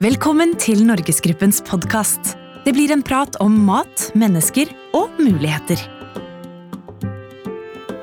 [0.00, 2.30] Velkommen til Norgesgruppens podkast.
[2.64, 5.76] Det blir en prat om mat, mennesker og muligheter.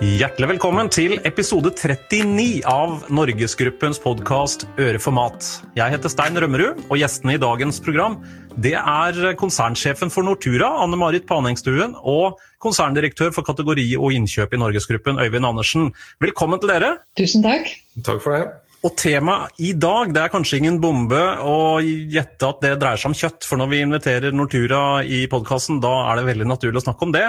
[0.05, 5.41] Hjertelig velkommen til episode 39 av Norgesgruppens podkast Øre for mat.
[5.73, 8.20] Jeg heter Stein Rømmerud, og gjestene i dagens program
[8.54, 14.61] det er konsernsjefen for Nortura, Anne Marit Panengstuen, og konserndirektør for kategori og innkjøp i
[14.61, 15.89] Norgesgruppen, Øyvind Andersen.
[16.21, 16.93] Velkommen til dere.
[17.18, 17.73] Tusen takk.
[18.05, 18.45] Takk for det.
[18.86, 23.10] Og Temaet i dag det er kanskje ingen bombe å gjette at det dreier seg
[23.10, 23.47] om kjøtt.
[23.47, 27.15] For når vi inviterer Nortura i podkasten, da er det veldig naturlig å snakke om
[27.15, 27.25] det.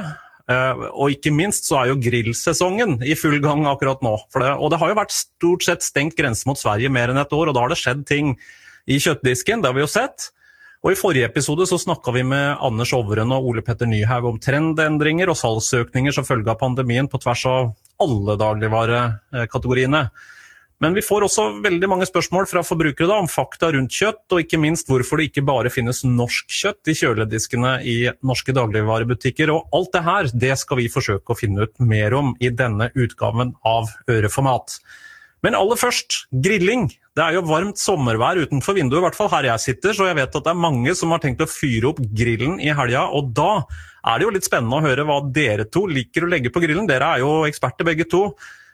[0.49, 4.15] Uh, og ikke minst så er jo grillsesongen i full gang akkurat nå.
[4.33, 7.35] Det, og det har jo vært stort sett stengt grense mot Sverige mer enn et
[7.37, 8.35] år, og da har det skjedd ting
[8.89, 9.65] i kjøttdisken.
[9.65, 10.31] Det har vi jo sett.
[10.85, 14.41] Og I forrige episode så snakka vi med Anders Ovren og Ole Petter Nyhaug om
[14.41, 17.73] trendendringer og salgsøkninger som følge av pandemien på tvers av
[18.05, 20.05] alle dagligvarekategoriene.
[20.79, 24.45] Men vi får også veldig mange spørsmål fra forbrukere da, om fakta rundt kjøtt, og
[24.45, 29.51] ikke minst hvorfor det ikke bare finnes norsk kjøtt i kjølediskene i norske dagligvarebutikker.
[29.51, 32.93] Og alt det her det skal vi forsøke å finne ut mer om i denne
[32.95, 34.79] utgaven av Øreformat.
[35.43, 36.89] Men aller først, grilling.
[37.15, 40.19] Det er jo varmt sommervær utenfor vinduet, i hvert fall her jeg sitter, så jeg
[40.19, 43.09] vet at det er mange som har tenkt å fyre opp grillen i helga.
[43.15, 43.65] Og da
[44.07, 46.87] er det jo litt spennende å høre hva dere to liker å legge på grillen.
[46.91, 48.29] Dere er jo eksperter begge to.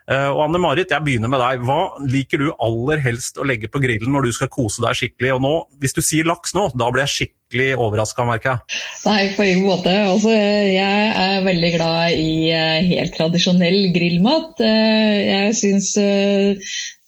[0.04, 1.62] Eh, og Anne Marit, jeg begynner med deg.
[1.64, 1.78] Hva
[2.12, 5.32] liker du aller helst å legge på grillen når du skal kose deg skikkelig?
[5.36, 8.80] Og nå, Hvis du sier laks nå, da blir jeg skikkelig overraska, merker jeg.
[9.06, 9.94] Nei, på ingen måte.
[10.10, 14.60] Altså, jeg er veldig glad i eh, helt tradisjonell grillmat.
[14.60, 15.94] Eh, jeg syns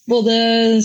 [0.06, 0.34] både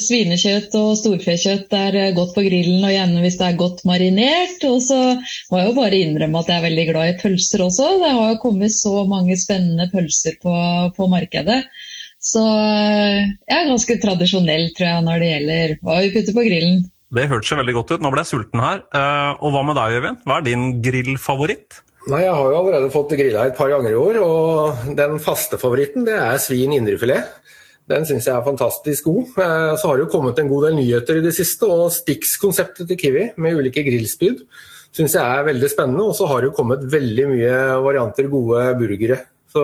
[0.02, 4.66] svinekjøtt og storfekjøtt er godt på grillen, og gjerne hvis det er godt marinert.
[4.68, 7.88] Og så må jeg jo bare innrømme at jeg er veldig glad i pølser også.
[8.04, 10.58] Det har jo kommet så mange spennende pølser på,
[10.98, 11.62] på markedet.
[12.22, 16.48] Så eh, jeg er ganske tradisjonell tror jeg, når det gjelder hva vi putter på
[16.48, 16.84] grillen.
[17.12, 18.04] Det hørtes veldig godt ut.
[18.06, 18.84] Nå ble jeg sulten her.
[18.96, 20.20] Eh, og hva med deg, Øyvind?
[20.28, 21.82] Hva er din grillfavoritt?
[22.10, 25.60] Nei, Jeg har jo allerede fått grilla et par ganger i år, og den faste
[25.62, 27.28] favoritten det er svin indrefilet.
[27.92, 29.34] Den syns jeg er fantastisk god.
[29.42, 32.90] Eh, så har det jo kommet en god del nyheter i det siste, og Stix-konseptet
[32.90, 34.46] til Kiwi med ulike grillspyd
[34.96, 36.08] syns jeg er veldig spennende.
[36.08, 39.22] Og så har det jo kommet veldig mye varianter gode burgere.
[39.52, 39.64] Så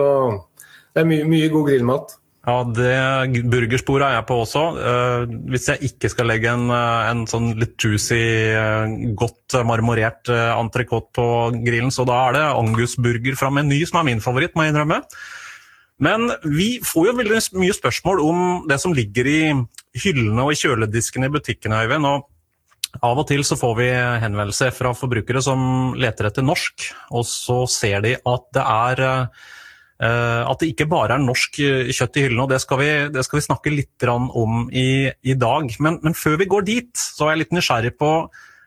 [0.94, 2.17] det er mye, mye god grillmat.
[2.46, 4.62] Ja, det burgersporet er jeg på også.
[4.78, 8.20] Uh, hvis jeg ikke skal legge en, eh, en sånn litt juicy,
[8.54, 8.86] uh,
[9.18, 11.26] godt marmorert uh, entrecôte på
[11.66, 15.02] grillen, så da er det angusburger fra Meny som er min favoritt, må jeg innrømme.
[15.98, 19.40] Men vi får jo veldig mye spørsmål om det som ligger i
[19.98, 22.06] hyllene og i kjølediskene i butikkene, Øyvind.
[22.06, 23.90] Og av og til så får vi
[24.22, 29.57] henvendelser fra forbrukere som leter etter norsk, og så ser de at det er Eh,
[29.98, 33.24] at det ikke bare er norsk eh, kjøtt i hyllene, og det skal vi, det
[33.26, 35.72] skal vi snakke litt om i, i dag.
[35.82, 38.12] Men, men, før vi går dit, så er jeg litt nysgjerrig på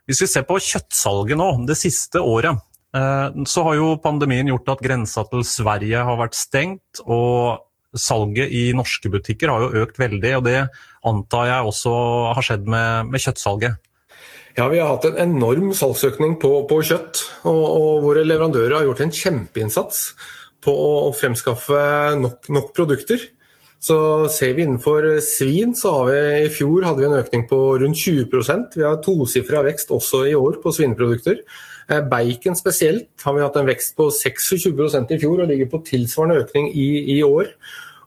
[0.09, 2.59] Hvis vi ser på kjøttsalget nå, det siste året,
[2.97, 7.03] eh, så har jo pandemien gjort at grensa til Sverige har vært stengt.
[7.06, 10.59] og Salget i norske butikker har jo økt veldig, og det
[11.08, 11.96] antar jeg også
[12.38, 13.80] har skjedd med, med kjøttsalget.
[14.56, 18.88] Ja, Vi har hatt en enorm salgsøkning på, på kjøtt, og, og våre leverandører har
[18.88, 20.02] gjort en kjempeinnsats
[20.64, 21.82] på å fremskaffe
[22.22, 23.24] nok, nok, produkter.
[23.82, 23.98] Så
[24.30, 27.98] ser vi innenfor svin, så har vi i fjor hadde vi en økning på rundt
[27.98, 31.42] 20% Vi har tosifra vekst også i år på svineprodukter.
[31.90, 35.82] Eh, bacon spesielt har vi hatt en vekst på 26% i fjor og ligger på
[35.88, 37.50] tilsvarende økning i, i år.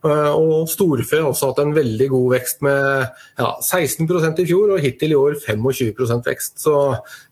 [0.05, 3.05] Eh, og storfe har også hatt en veldig god vekst med
[3.39, 6.59] ja, 16% i fjor, og hittil i år 25% vekst.
[6.61, 6.75] Så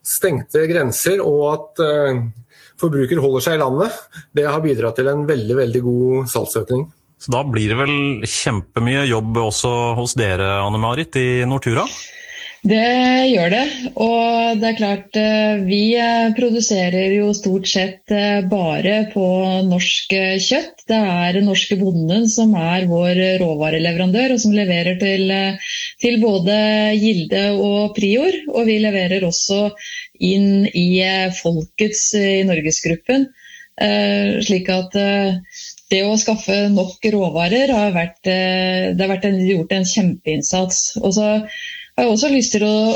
[0.04, 2.24] stengte grenser og at uh,
[2.80, 4.02] forbruker holder seg i landet,
[4.34, 6.84] det har bidratt til en veldig, veldig god salgsøkning.
[7.24, 11.86] Så da blir det vel kjempemye jobb også hos dere, Anne Marit, i Nortura?
[12.64, 13.64] Det gjør det.
[14.00, 19.24] Og det er klart, eh, vi eh, produserer jo stort sett eh, bare på
[19.68, 20.86] norsk kjøtt.
[20.88, 25.28] Det er den norske bonden som er vår råvareleverandør, og som leverer til,
[26.00, 26.56] til både
[27.02, 28.40] Gilde og Prior.
[28.54, 29.68] Og vi leverer også
[30.24, 30.88] inn i
[31.36, 33.28] Folkets i Norgesgruppen.
[34.46, 39.88] Slik at det å skaffe nok råvarer har vært, det har vært en, gjort en
[39.88, 40.84] kjempeinnsats.
[41.02, 41.32] Og så
[41.96, 42.94] jeg har også lyst til å,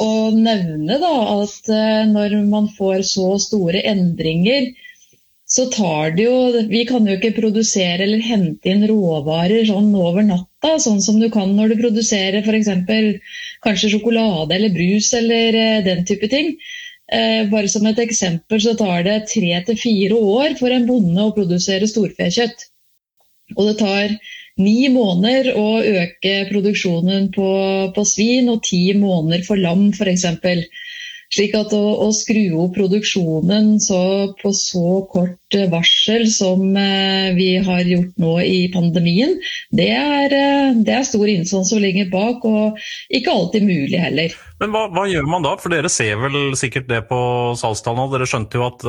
[0.00, 4.72] å nevne da, at eh, når man får så store endringer,
[5.54, 10.24] så tar det jo Vi kan jo ikke produsere eller hente inn råvarer sånn over
[10.26, 12.70] natta, sånn som du kan når du produserer f.eks.
[13.62, 16.56] kanskje sjokolade eller brus eller eh, den type ting.
[17.12, 21.28] Eh, bare som et eksempel så tar det tre til fire år for en bonde
[21.28, 22.70] å produsere storfekjøtt.
[23.54, 24.16] Og det tar
[24.62, 27.48] ni måneder å øke produksjonen på,
[27.94, 30.26] på svin, og ti måneder for lam f.eks.
[31.34, 34.00] Slik at å, å, skru opp produksjonen så
[34.38, 39.34] på så kort varsel som eh, vi har gjort nå i pandemien,
[39.74, 42.78] det er, eh, det er stor innsats som ligger bak, og
[43.10, 44.36] ikke alltid mulig heller.
[44.62, 45.56] Men hva, hva, gjør man da?
[45.58, 47.18] For dere ser vel sikkert det på
[47.58, 48.12] salgstallene.
[48.14, 48.86] Dere skjønte jo at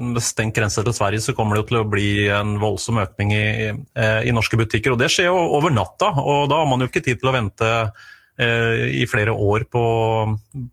[0.00, 3.36] med stengt grense til Sverige, så kommer det jo til å bli en voldsom økning
[3.36, 4.96] i, i, i norske butikker.
[4.96, 7.36] Og det skjer jo over natta, og da har man jo ikke tid til å
[7.36, 7.92] vente Eh,
[8.34, 9.84] i flere år på,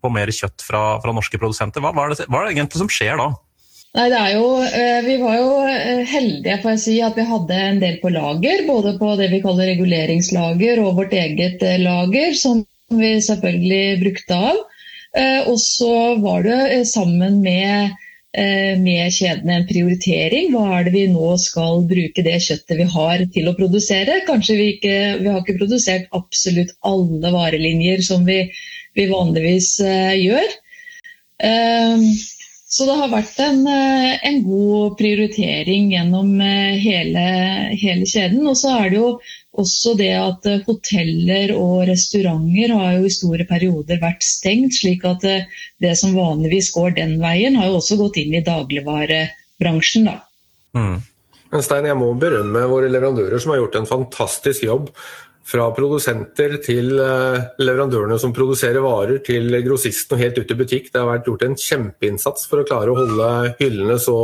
[0.02, 1.84] på mer kjøtt fra, fra norske produsenter.
[1.84, 3.28] Hva, hva, er det, hva, er det, egentlig som skjer da?
[3.92, 7.28] Nei, det er jo, eh, Vi var jo eh, heldige for å si at vi
[7.28, 8.64] hadde en del på lager.
[8.66, 14.62] Både på det vi kaller reguleringslager og vårt eget lager, som vi selvfølgelig brukte av.
[15.52, 15.94] Og så
[16.24, 18.01] var det sammen med Eh,
[18.32, 20.52] med kjedene en prioritering.
[20.54, 24.22] Hva er det vi nå skal bruke det kjøttet vi har til å produsere?
[24.24, 28.46] Kanskje vi ikke vi har ikke produsert absolutt alle varelinjer som vi,
[28.96, 30.54] vi vanligvis uh, gjør.
[31.42, 32.06] Uh,
[32.72, 37.26] så det har vært en, uh, en god prioritering gjennom hele,
[37.76, 38.46] hele, kjeden.
[38.48, 39.10] Og så er det jo
[39.60, 45.04] også det at eh, hoteller og restauranter har jo i store perioder vært stengt, slik
[45.08, 45.48] at eh,
[45.82, 50.08] det som vanligvis går den veien, har jo også gått inn i dagligvarebransjen.
[50.08, 50.20] da.
[50.78, 51.02] Mm.
[51.52, 54.88] Men Stein, jeg må berømme våre leverandører som har gjort en fantastisk jobb.
[55.52, 60.88] Fra produsenter til eh, leverandørene som produserer varer, til grossisten og helt ut i butikk.
[60.88, 63.28] Det har vært gjort en kjempeinnsats for å klare å holde
[63.60, 64.16] hyllene så,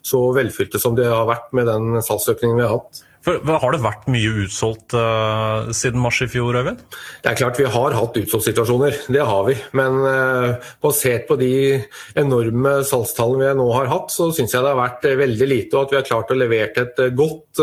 [0.00, 3.04] så velfylte som de har vært med den salgsøkningen vi har hatt.
[3.20, 6.80] For, har det vært mye utsolgt uh, siden mars i fjor, Øyvind?
[7.20, 9.58] Det er klart vi har hatt utsolgtsituasjoner, det har vi.
[9.76, 11.52] Men uh, basert på de
[12.20, 15.76] enorme salgstallene vi nå har hatt, så syns jeg det har vært uh, veldig lite,
[15.76, 17.60] og at vi har klart å levere et godt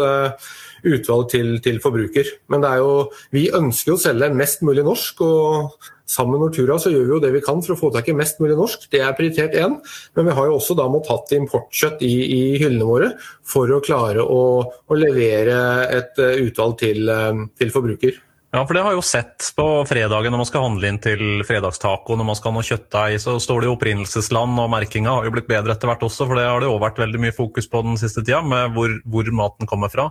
[0.88, 2.30] utvalg til, til, forbruker.
[2.54, 2.92] Men det er jo,
[3.34, 5.26] vi ønsker jo å selge mest mulig norsk.
[5.26, 8.08] og Sammen med Nortura så gjør vi jo det vi kan for å få tak
[8.08, 8.86] i mest mulig norsk.
[8.94, 9.76] Det er prioritert én.
[10.16, 13.10] Men vi har jo også da måttet hatt importkjøtt i, i hyllene våre
[13.44, 15.58] for å klare å, å levere
[15.98, 18.24] et uh, utvalg til, uh, til, forbruker.
[18.56, 21.44] Ja, for det har jeg jo sett på fredagen når man skal handle inn til
[21.46, 25.28] fredagstaco, når man skal ha noe kjøttdeig, så står det jo opprinnelsesland, og merkinga har
[25.28, 27.68] jo blitt bedre etter hvert også, for det har det jo vært veldig mye fokus
[27.68, 30.08] på den siste tida, med hvor, hvor maten kommer fra.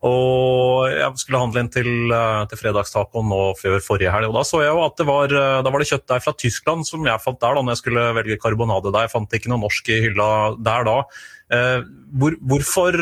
[0.00, 4.30] Og jeg skulle handle inn til, eh, til fredagstacoen nå før forrige helg.
[4.30, 6.86] og Da så jeg jo at det var, eh, da var det kjøttdeig fra Tyskland
[6.86, 9.04] som jeg fant der da når jeg skulle velge karbonadedeig.
[9.04, 10.96] Jeg fant ikke noe norsk i hylla der da.
[11.52, 11.82] Eh,
[12.16, 12.94] hvor, hvorfor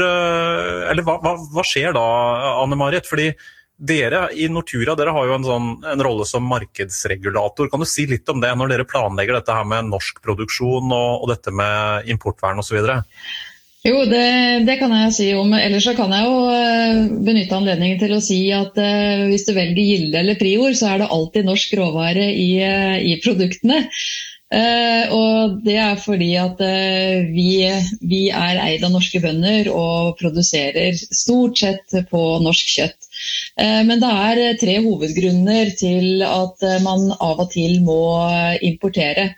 [0.90, 3.06] Eller hva, hva, hva, skjer da, Anne Marit?
[3.06, 3.30] Fordi
[3.78, 7.70] dere i Nortura dere har jo en, sånn, en, rolle som markedsregulator.
[7.70, 11.22] Kan du si litt om det når dere planlegger dette her med norsk produksjon og,
[11.22, 12.90] og dette med importvern osv.?
[13.88, 14.24] Jo, det,
[14.68, 15.52] det, kan jeg si om.
[15.56, 19.54] Ellers så kan jeg jo eh, benytte anledningen til å si at uh, hvis du
[19.56, 23.86] velger Gilde eller Prior, så er det alltid norsk råvare i, uh, i produktene.
[24.48, 26.60] Uh, og det er fordi at
[27.32, 27.48] vi,
[28.00, 33.10] vi, er eid av norske bønder og produserer stort sett på norsk kjøtt.
[33.58, 38.00] men det er tre hovedgrunner til at man av og til må
[38.64, 39.30] importere.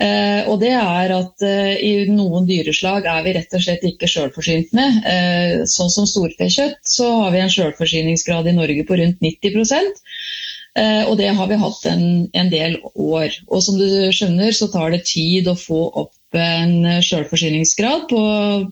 [0.00, 4.08] Eh, og det er at eh, i noen dyreslag er vi rett og slett ikke
[4.08, 5.02] sjølforsynt med.
[5.04, 9.52] Eh, sånn som storfekjøtt, så har vi en sjølforsyningsgrad i Norge på rundt 90
[10.80, 13.36] eh, Og det har vi hatt en, en, del år.
[13.52, 18.22] Og som du skjønner, så tar det tid å få opp en sjølforsyningsgrad på,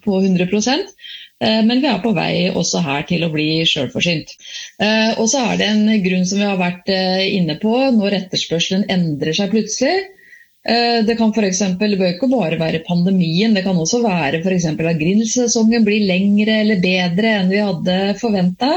[0.00, 4.33] på 100 eh, men vi er på vei også her til å bli sjølforsynt.
[4.81, 8.89] Eh, og så er det en grunn som vi har vært inne på, når etterspørselen
[8.89, 10.17] endrer seg plutselig
[10.61, 14.67] det kan for eksempel, det bør ikke bare være pandemien, det kan også være f.eks.
[14.69, 18.75] at grillsesongen blir lengre eller bedre enn vi hadde forventa.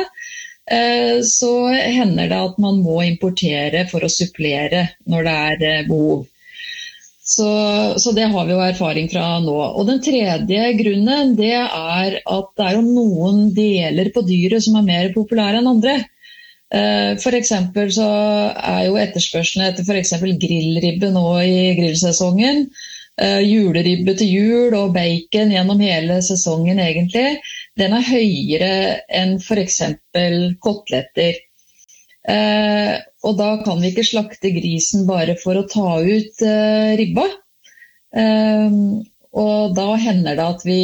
[0.72, 5.90] Eh, så hender det at man må importere for å supplere når det er eh,
[5.90, 6.24] behov.
[7.24, 7.48] Så,
[8.04, 9.56] så, det har vi jo erfaring fra nå.
[9.56, 14.76] Og Den tredje grunnen det er at det er jo noen deler på dyret som
[14.80, 16.02] er mer populære enn andre.
[16.74, 17.52] Eh, F.eks.
[17.96, 18.08] så
[18.58, 20.16] er jo etterspørselen etter f.eks.
[20.42, 22.66] grillribbe nå i grillsesongen.
[23.22, 27.38] Eh, juleribbe til jul og bacon gjennom hele sesongen egentlig.
[27.78, 28.72] Den er høyere
[29.22, 29.82] enn f.eks.
[30.66, 31.38] koteletter.
[32.24, 36.44] Eh, og da kan vi ikke slakte grisen bare for å ta ut
[37.00, 37.30] ribba.
[39.44, 40.82] Og da hender det at vi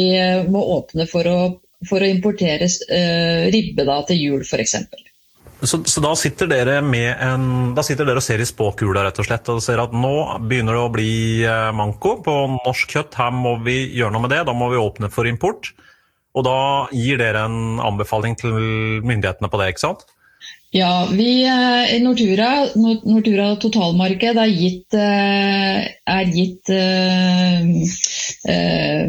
[0.50, 1.36] må åpne for å,
[1.86, 2.66] for å importere
[3.52, 4.78] ribbe til jul f.eks.
[5.62, 9.18] Så, så, da sitter dere med en, da sitter dere og ser i spåkula rett
[9.20, 10.14] og slett, og ser at nå
[10.48, 11.12] begynner det å bli
[11.44, 13.18] eh, manko på norsk kjøtt.
[13.20, 14.46] Her må vi gjøre noe med det.
[14.48, 15.72] Da må vi åpne for import.
[16.38, 16.60] Og da
[16.94, 18.54] gir dere en anbefaling til
[19.04, 20.06] myndighetene på det, ikke sant?
[20.72, 27.66] Ja, vi i Nortura, Nortura totalmarked er gitt, er gitt eh,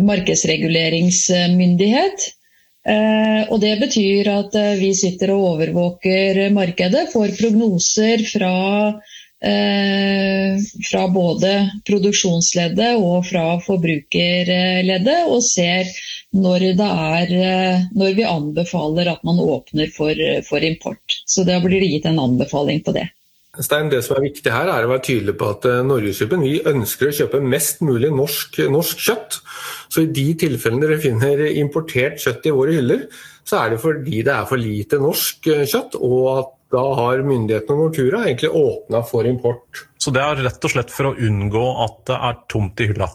[0.02, 2.41] markedsreguleringsmyndighet.
[2.82, 8.54] Eh, og Det betyr at eh, vi sitter og overvåker markedet, får prognoser fra,
[9.46, 10.58] eh,
[10.90, 11.54] fra både
[11.86, 15.94] produksjonsleddet og fra forbrukerleddet, og ser
[16.34, 17.38] når, er,
[17.94, 21.22] når vi anbefaler at man åpner for, for import.
[21.28, 23.12] Så da blir det gitt en anbefaling på det.
[23.60, 27.10] Stein, det som er viktig her er å være tydelig på at eh, Norgesgruppen ønsker
[27.10, 29.42] å kjøpe mest mulig norsk, norsk, kjøtt.
[29.92, 33.04] Så i de tilfellene dere finner importert kjøtt i våre hyller,
[33.44, 37.26] så er det fordi det er for lite norsk eh, kjøtt, og at da har
[37.28, 39.84] myndighetene og Nortura egentlig åpna for import.
[40.00, 43.12] Så det er rett og slett for å unngå at det er tomt i hylla?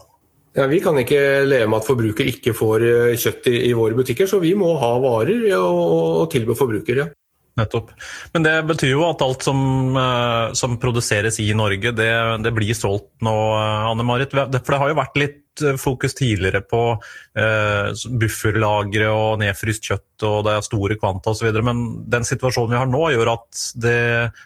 [0.57, 3.97] Ja, Vi kan ikke leve med at forbruker ikke får eh, kjøtt i, i våre
[3.97, 5.87] butikker, så vi må ha varer og,
[6.21, 7.07] og tilby forbruker.
[7.07, 7.13] Ja.
[7.57, 7.89] Nettopp.
[8.35, 9.59] Men det betyr jo at alt som,
[9.97, 12.11] eh, som produseres i Norge, det,
[12.45, 14.35] det, blir solgt nå, eh, Anne Marit.
[14.35, 14.45] For
[14.75, 17.89] det har jo vært litt eh, fokus tidligere på eh,
[18.21, 21.49] bufferlagre og nedfryst kjøtt og det er store kvanta osv.
[21.65, 23.99] Men den situasjonen vi har nå, gjør at det,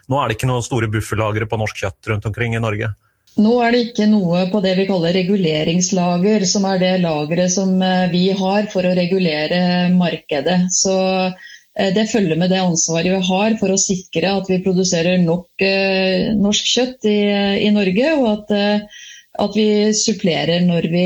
[0.07, 2.93] nå er det ikke noen store bufferlagre på norsk kjøtt rundt omkring i Norge.
[3.41, 7.75] Nå er det ikke noe på det vi kaller reguleringslager, som er det lageret som
[8.11, 10.65] vi har for å regulere markedet.
[10.75, 10.95] Så
[11.95, 16.31] det følger med det ansvaret vi har for å sikre at vi produserer nok eh,
[16.37, 17.19] norsk kjøtt i,
[17.67, 19.05] i Norge, og at, eh,
[19.45, 21.05] at vi supplerer når vi,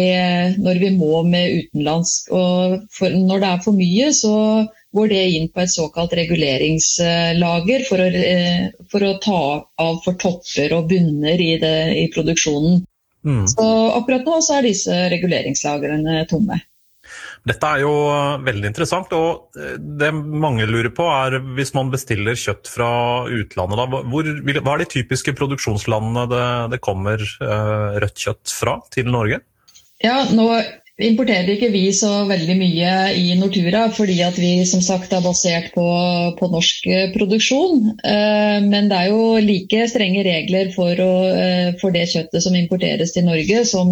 [0.61, 2.33] når vi, må med utenlandsk.
[2.35, 4.35] Og for, når det er for mye, så
[4.95, 8.09] går det inn på et såkalt reguleringslager for å,
[8.91, 9.41] for å ta
[9.85, 12.83] av for topper og bunner i, det, i produksjonen.
[13.25, 13.43] Mm.
[13.49, 13.65] Så
[13.97, 16.61] akkurat nå så er disse reguleringslagrene tomme.
[17.45, 17.91] Dette er jo
[18.45, 19.11] veldig interessant.
[19.13, 22.89] og eh, Det mange lurer på, er hvis man bestiller kjøtt fra
[23.29, 28.79] utlandet, da, hvor, hva er de typiske produksjonslandene det, det kommer uh, rødt kjøtt fra
[28.93, 29.43] til Norge?
[30.03, 30.49] Ja, nå
[31.03, 35.73] importerer ikke vi så veldig mye i Nortura, fordi at vi som sagt er basert
[35.75, 35.83] på,
[36.39, 37.81] på norsk eh, produksjon.
[37.99, 42.55] Eh, men det er jo like strenge regler for, å, eh, for, det kjøttet som
[42.55, 43.91] importeres til Norge som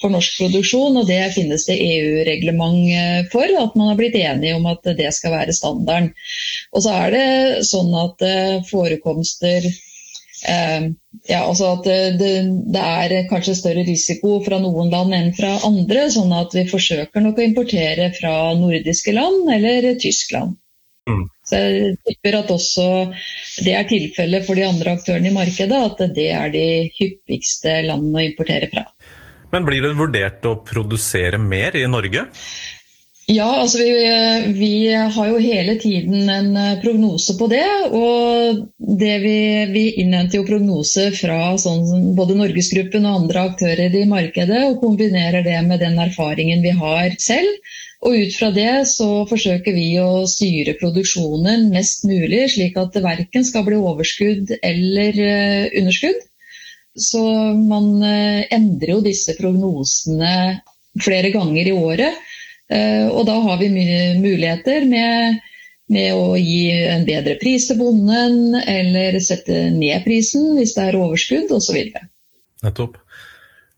[0.00, 3.50] for norsk produksjon, og det finnes det EU-reglement for.
[3.60, 6.12] At man har blitt enige om at det skal være standarden.
[6.70, 7.28] Og så er det
[7.66, 8.22] sånn at
[8.70, 9.66] forekomster
[10.40, 12.30] ja, altså at det,
[12.72, 17.24] det, er kanskje større risiko fra noen land enn fra andre, sånn at vi forsøker
[17.24, 20.56] nok å importere fra nordiske land eller Tyskland.
[21.10, 21.26] Mm.
[21.44, 22.86] Så jeg tipper at også
[23.64, 26.66] det er tilfellet for de andre aktørene i markedet, at det er de
[26.96, 28.86] hyppigste landene å importere fra.
[29.50, 32.28] Men blir det vurdert å produsere mer i Norge?
[33.28, 33.90] Ja, altså vi,
[34.56, 37.66] vi, har jo hele tiden en eh, prognose på det.
[37.94, 38.64] Og
[39.00, 39.36] det vi,
[39.70, 45.46] vi innhenter jo prognose fra sånn, både Norgesgruppen og andre aktører i markedet, og kombinerer
[45.46, 47.70] det med den erfaringen vi har selv.
[48.00, 53.04] Og ut fra det så forsøker vi å styre produksjonen mest mulig, slik at det
[53.04, 56.18] verken skal bli overskudd eller eh, underskudd.
[56.96, 57.22] Så
[57.54, 60.32] man eh, endrer jo disse prognosene
[60.98, 62.26] flere ganger i året.
[62.70, 65.40] Eh, og da har vi mye muligheter med,
[65.90, 71.00] med å gi en bedre pris til bonden, eller sette ned prisen hvis det er
[71.00, 71.80] overskudd osv.
[72.64, 73.00] Nettopp.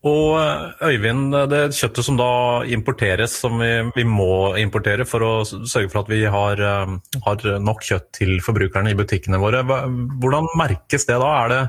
[0.03, 2.27] Og eh, Øyvind, det kjøttet som da
[2.67, 7.45] importeres, som vi, vi, må importere for å sørge for at vi har, eh, har,
[7.63, 11.31] nok kjøtt til forbrukerne i butikkene våre, hvordan merkes det da?
[11.51, 11.61] Det,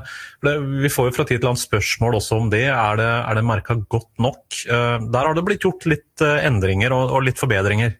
[0.43, 2.65] det, vi får jo fra tid til annen spørsmål også om det.
[2.73, 4.43] Er det, er det merka godt nok?
[4.67, 7.95] Eh, der har det blitt gjort litt endringer og, og litt forbedringer.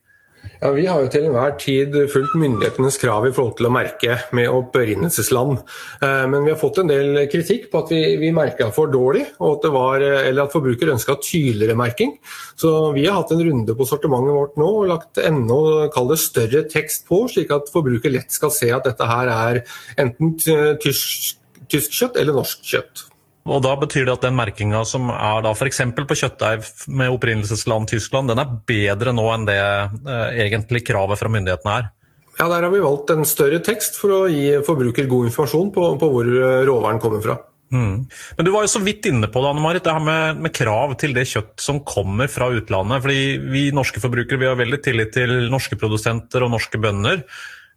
[0.61, 4.17] Ja, Vi har jo til enhver tid fulgt myndighetenes krav i forhold til å merke
[4.35, 5.59] med opprinnelsesland.
[6.01, 9.25] Eh, men vi har fått en del kritikk på at vi, vi merka for dårlig,
[9.35, 12.15] at var, eller at forbruker ønska tydeligere merking.
[12.59, 16.65] Så vi har hatt en runde på sortimentet vårt nå og lagt enda det større
[16.71, 19.63] tekst på, slik at forbruker lett skal se at dette her er
[20.01, 20.35] enten
[20.83, 21.35] tysk,
[21.71, 23.07] tysk kjøtt eller norsk kjøtt.
[23.45, 25.83] Og da betyr det at den merkinga som er da f.eks.
[25.93, 31.29] på kjøttdeig med opprinnelsesland Tyskland, den er bedre nå enn det eh, egentlig kravet fra
[31.29, 31.91] myndighetene er?
[32.39, 35.91] Ja, Der har vi valgt en større tekst for å gi forbruker god informasjon på,
[36.01, 37.37] på hvor råværen råvaren kommer fra.
[37.73, 38.05] Mm.
[38.37, 40.53] Men Du var jo så vidt inne på det, Anne Marit, det her med, med,
[40.55, 43.01] krav til det kjøtt som kommer fra utlandet.
[43.05, 47.23] fordi Vi norske forbrukere vi har veldig tillit til norske produsenter og norske bønder.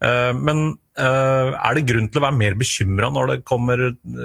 [0.05, 3.83] Eh, men eh, er det grunn til å være mer bekymra når det kommer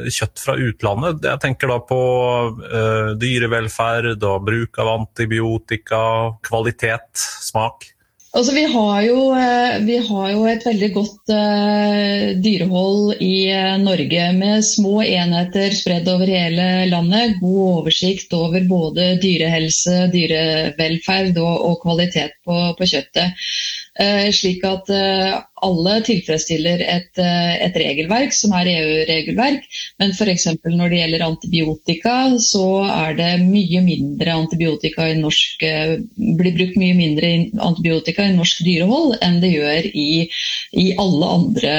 [0.09, 1.23] kjøtt fra utlandet?
[1.27, 2.01] Jeg tenker da på
[2.67, 6.03] eh, dyrevelferd og bruk av antibiotika,
[6.45, 7.11] kvalitet,
[7.45, 7.93] smak.
[8.33, 13.75] Altså, vi, har jo, eh, vi, har jo, et veldig godt uh, dyrehold i uh,
[13.77, 17.35] Norge med små enheter spredd over hele landet.
[17.43, 23.45] God oversikt over både dyrehelse, dyrevelferd og, og kvalitet på, på kjøttet.
[24.01, 24.89] Uh, slik at
[25.63, 29.67] alle tilfredsstiller et, et, regelverk som er EU-regelverk.
[30.01, 30.47] Men f.eks.
[30.65, 35.63] når det gjelder antibiotika, så er det mye mindre antibiotika i norsk
[36.17, 37.29] blir brukt mye mindre
[37.63, 40.27] antibiotika i norsk dyrehold enn det gjør i,
[40.79, 41.73] i alle andre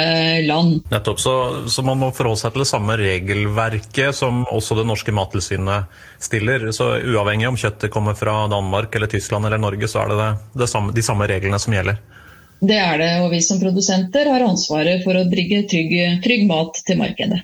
[0.47, 0.81] land.
[0.93, 1.35] Nettopp, så,
[1.69, 6.71] så, man må forholde seg til det samme regelverket som også det norske mattilsynet stiller.
[6.77, 10.61] Så uavhengig om kjøttet kommer fra Danmark eller Tyskland eller Norge, så er det, det,
[10.65, 12.01] det samme, de samme reglene som gjelder.
[12.61, 16.79] Det er det, og vi som produsenter har ansvaret for å brygge trygg, trygg mat
[16.87, 17.43] til markedet.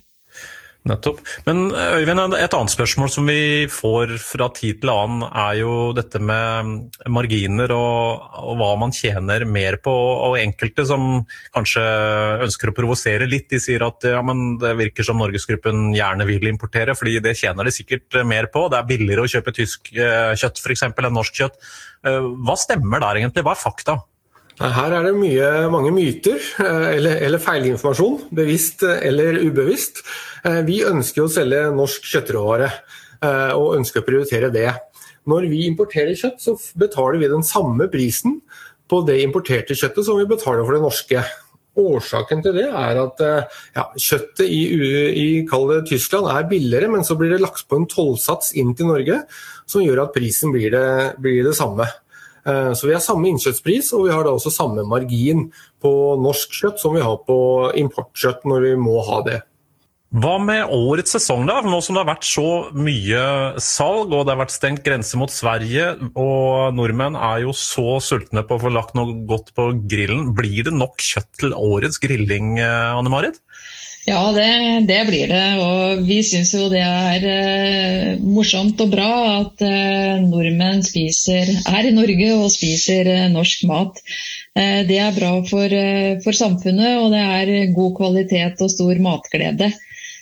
[0.89, 1.19] Nettopp.
[1.45, 6.17] Men Øyvind, et annet spørsmål som vi får fra tid til annen, er jo dette
[6.25, 9.93] med marginer og, og hva man tjener mer på.
[9.93, 11.85] Og enkelte som kanskje
[12.47, 14.25] ønsker å provosere litt, de sier at ja,
[14.65, 18.71] det virker som Norgesgruppen gjerne vil importere, fordi det tjener de sikkert mer på.
[18.73, 20.89] Det er billigere å kjøpe tysk eh, kjøtt f.eks.
[20.89, 21.61] enn norsk kjøtt.
[22.09, 23.45] Eh, hva stemmer der egentlig?
[23.45, 24.01] Hva er fakta?
[24.61, 30.03] Her er det mye, mange myter eh, eller, eller, feilinformasjon, bevisst eller ubevisst.
[30.45, 34.69] Eh, vi ønsker å selge norsk kjøttråvare eh, og ønsker å prioritere det.
[35.31, 38.41] Når vi importerer kjøtt, så betaler vi den samme prisen
[38.91, 41.25] på det importerte kjøttet som vi betaler for det norske.
[41.81, 44.65] Årsaken til det er at ja, kjøttet i,
[45.17, 45.27] i
[45.89, 49.23] Tyskland er billigere, men så blir det lagt på en tollsats inn til Norge
[49.71, 50.89] som gjør at prisen blir det,
[51.23, 51.87] blir det samme.
[52.51, 55.49] Eh, så vi har samme innkjøttspris, og vi har da også samme margin
[55.83, 57.39] på norsk kjøtt som vi har på
[57.81, 59.41] importkjøtt når vi må ha det.
[60.11, 61.61] Hva med årets sesong, da?
[61.63, 63.21] Nå som det har vært så mye
[63.63, 68.43] salg, og det har vært stengt grense mot Sverige, og nordmenn er jo så sultne
[68.43, 70.33] på å få lagt noe godt på grillen.
[70.35, 73.39] Blir det nok kjøtt til årets grilling, eh, Anne Marit?
[74.11, 75.45] Ja, det, det, blir det.
[75.63, 81.87] Og vi syns jo det er eh, morsomt og bra at eh, nordmenn spiser, er
[81.87, 84.01] i Norge og spiser eh, norsk mat.
[84.59, 89.05] Eh, det er bra for, eh, for, samfunnet, og det er god kvalitet og stor
[89.05, 89.71] matglede.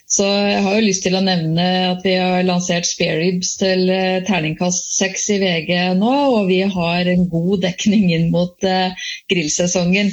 [0.09, 4.23] Så jeg har jo lyst til å nevne at vi har lansert spareribs til eh,
[4.25, 8.97] terningkast seks i VG nå, og vi har en god dekning inn mot uh,
[9.29, 10.09] grillsesongen.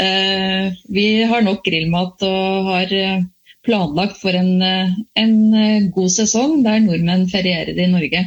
[0.00, 2.96] Uh, vi har nok grillmat og har
[3.66, 5.36] planlagt for en, en
[5.94, 8.26] god sesong der nordmenn ferierer i Norge.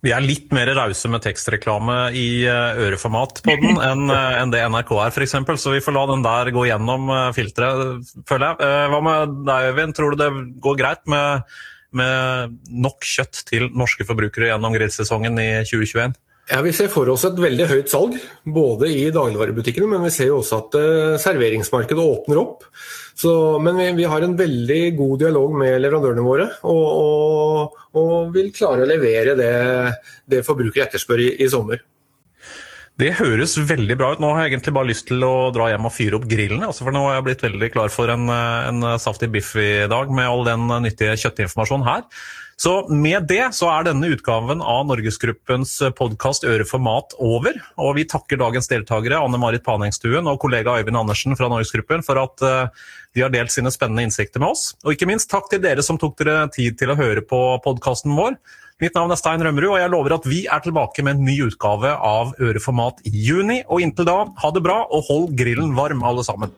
[0.00, 4.52] Vi er litt mer rause med tekstreklame i eh, øreformat på den enn eh, en
[4.52, 5.36] det NRK er, f.eks.
[5.60, 8.70] Så vi får la den der gå gjennom eh, filteret, føler jeg.
[8.94, 9.96] Hva med deg, Øyvind?
[9.96, 10.30] Tror du det
[10.64, 11.44] går greit med,
[11.96, 16.16] med nok kjøtt til norske forbrukere gjennom grillsesongen i 2021?
[16.50, 20.32] Ja, Vi ser for oss et veldig høyt salg, både i dagligvarebutikkene, men vi ser
[20.32, 20.78] jo også at
[21.22, 22.66] serveringsmarkedet åpner opp.
[23.20, 23.32] Så,
[23.62, 28.50] men vi, vi, har en veldig god dialog med leverandørene våre, og, og, og vil
[28.56, 29.54] klare å levere det,
[30.30, 31.82] det forbrukere etterspør i, i, sommer.
[33.00, 34.22] Det høres veldig bra ut.
[34.24, 36.64] Nå har jeg egentlig bare lyst til å dra hjem og fyre opp grillen.
[36.66, 40.12] Altså for nå har jeg blitt veldig klar for en, en saftig biff i dag
[40.12, 42.04] med all den nyttige kjøttinformasjonen her.
[42.60, 47.54] Så med det så er denne utgaven av Norgesgruppens podkast Øre for mat over.
[47.80, 52.20] Og vi takker dagens deltakere Anne Marit Panengstuen og kollega Øyvind Andersen fra Norgesgruppen for
[52.20, 54.74] at uh, de har delt sine spennende innsikter med oss.
[54.84, 58.12] Og ikke minst takk til dere som tok dere tid til å høre på podkasten
[58.18, 58.36] vår.
[58.84, 61.38] Mitt navn er Stein Rømmerud, og jeg lover at vi er tilbake med en ny
[61.46, 63.62] utgave av Øre for mat i juni.
[63.72, 66.52] Og inntil da, ha det bra, og hold grillen varm, alle sammen.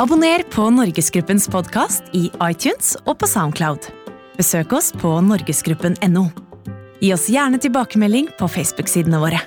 [0.00, 3.92] Abonner på Norgesgruppens podkast i iTunes og på Soundcloud.
[4.34, 6.24] Besøk oss på norgesgruppen.no.
[6.98, 9.38] Gi oss gjerne tilbakemelding på Facebook-sidene våre.